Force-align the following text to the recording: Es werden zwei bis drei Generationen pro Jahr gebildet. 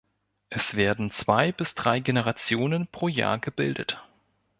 Es 0.49 0.75
werden 0.75 1.11
zwei 1.11 1.51
bis 1.51 1.75
drei 1.75 1.99
Generationen 1.99 2.87
pro 2.87 3.07
Jahr 3.07 3.37
gebildet. 3.37 4.01